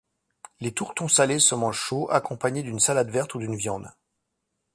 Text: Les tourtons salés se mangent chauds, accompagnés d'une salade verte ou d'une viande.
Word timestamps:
Les 0.61 0.71
tourtons 0.71 1.07
salés 1.07 1.37
se 1.37 1.53
mangent 1.53 1.77
chauds, 1.77 2.09
accompagnés 2.09 2.63
d'une 2.63 2.79
salade 2.79 3.11
verte 3.11 3.35
ou 3.35 3.37
d'une 3.39 3.55
viande. 3.55 3.93